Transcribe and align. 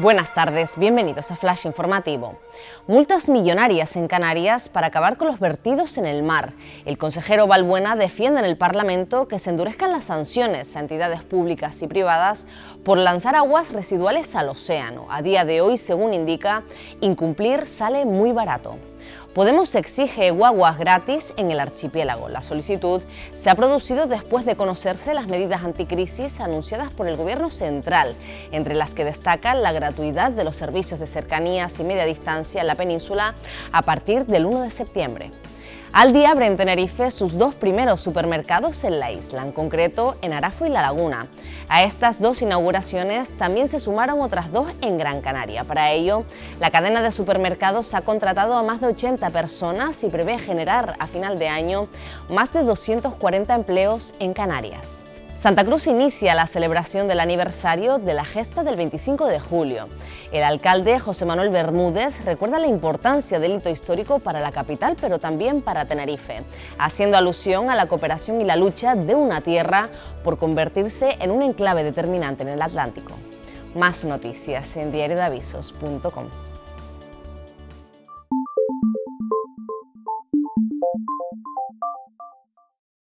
Buenas 0.00 0.32
tardes, 0.32 0.78
bienvenidos 0.78 1.30
a 1.30 1.36
Flash 1.36 1.66
Informativo. 1.66 2.38
Multas 2.86 3.28
millonarias 3.28 3.96
en 3.96 4.08
Canarias 4.08 4.70
para 4.70 4.86
acabar 4.86 5.18
con 5.18 5.28
los 5.28 5.38
vertidos 5.38 5.98
en 5.98 6.06
el 6.06 6.22
mar. 6.22 6.54
El 6.86 6.96
consejero 6.96 7.46
Balbuena 7.46 7.96
defiende 7.96 8.40
en 8.40 8.46
el 8.46 8.56
Parlamento 8.56 9.28
que 9.28 9.38
se 9.38 9.50
endurezcan 9.50 9.92
las 9.92 10.04
sanciones 10.04 10.74
a 10.74 10.80
entidades 10.80 11.22
públicas 11.22 11.82
y 11.82 11.86
privadas 11.86 12.46
por 12.82 12.96
lanzar 12.96 13.36
aguas 13.36 13.74
residuales 13.74 14.34
al 14.36 14.48
océano. 14.48 15.06
A 15.10 15.20
día 15.20 15.44
de 15.44 15.60
hoy, 15.60 15.76
según 15.76 16.14
indica, 16.14 16.62
incumplir 17.02 17.66
sale 17.66 18.06
muy 18.06 18.32
barato. 18.32 18.78
Podemos 19.34 19.74
exige 19.76 20.32
guaguas 20.32 20.76
gratis 20.76 21.34
en 21.36 21.50
el 21.50 21.60
archipiélago. 21.60 22.28
La 22.28 22.42
solicitud 22.42 23.00
se 23.32 23.48
ha 23.48 23.54
producido 23.54 24.06
después 24.06 24.44
de 24.44 24.56
conocerse 24.56 25.14
las 25.14 25.28
medidas 25.28 25.62
anticrisis 25.62 26.40
anunciadas 26.40 26.90
por 26.90 27.06
el 27.06 27.16
Gobierno 27.16 27.50
central, 27.50 28.16
entre 28.50 28.74
las 28.74 28.94
que 28.94 29.04
destacan 29.04 29.62
la 29.62 29.72
gratuidad 29.72 30.32
de 30.32 30.44
los 30.44 30.56
servicios 30.56 30.98
de 30.98 31.06
cercanías 31.06 31.78
y 31.78 31.84
media 31.84 32.04
distancia 32.04 32.60
en 32.60 32.66
la 32.66 32.74
península 32.74 33.34
a 33.70 33.82
partir 33.82 34.26
del 34.26 34.46
1 34.46 34.62
de 34.62 34.70
septiembre. 34.70 35.30
Aldi 35.92 36.24
abre 36.24 36.46
en 36.46 36.56
Tenerife 36.56 37.10
sus 37.10 37.36
dos 37.36 37.56
primeros 37.56 38.00
supermercados 38.00 38.84
en 38.84 39.00
la 39.00 39.10
isla, 39.10 39.42
en 39.42 39.50
concreto 39.50 40.16
en 40.22 40.32
Arafo 40.32 40.64
y 40.64 40.68
La 40.68 40.82
Laguna. 40.82 41.26
A 41.68 41.82
estas 41.82 42.20
dos 42.20 42.42
inauguraciones 42.42 43.36
también 43.36 43.66
se 43.66 43.80
sumaron 43.80 44.20
otras 44.20 44.52
dos 44.52 44.72
en 44.82 44.98
Gran 44.98 45.20
Canaria. 45.20 45.64
Para 45.64 45.90
ello, 45.90 46.24
la 46.60 46.70
cadena 46.70 47.02
de 47.02 47.10
supermercados 47.10 47.92
ha 47.94 48.02
contratado 48.02 48.54
a 48.54 48.62
más 48.62 48.80
de 48.80 48.86
80 48.86 49.30
personas 49.30 50.04
y 50.04 50.08
prevé 50.08 50.38
generar 50.38 50.94
a 51.00 51.08
final 51.08 51.40
de 51.40 51.48
año 51.48 51.88
más 52.28 52.52
de 52.52 52.62
240 52.62 53.52
empleos 53.52 54.14
en 54.20 54.32
Canarias. 54.32 55.04
Santa 55.40 55.64
Cruz 55.64 55.86
inicia 55.86 56.34
la 56.34 56.46
celebración 56.46 57.08
del 57.08 57.18
aniversario 57.18 57.96
de 57.96 58.12
la 58.12 58.26
gesta 58.26 58.62
del 58.62 58.76
25 58.76 59.26
de 59.26 59.40
julio. 59.40 59.88
El 60.32 60.44
alcalde 60.44 61.00
José 61.00 61.24
Manuel 61.24 61.48
Bermúdez 61.48 62.22
recuerda 62.26 62.58
la 62.58 62.66
importancia 62.66 63.38
del 63.38 63.52
hito 63.52 63.70
histórico 63.70 64.18
para 64.18 64.40
la 64.40 64.52
capital, 64.52 64.98
pero 65.00 65.18
también 65.18 65.62
para 65.62 65.86
Tenerife, 65.86 66.42
haciendo 66.76 67.16
alusión 67.16 67.70
a 67.70 67.74
la 67.74 67.86
cooperación 67.86 68.42
y 68.42 68.44
la 68.44 68.56
lucha 68.56 68.94
de 68.96 69.14
una 69.14 69.40
tierra 69.40 69.88
por 70.22 70.36
convertirse 70.36 71.16
en 71.20 71.30
un 71.30 71.40
enclave 71.40 71.84
determinante 71.84 72.42
en 72.42 72.50
el 72.50 72.60
Atlántico. 72.60 73.14
Más 73.74 74.04
noticias 74.04 74.76
en 74.76 74.92
diariodeavisos.com. 74.92 76.26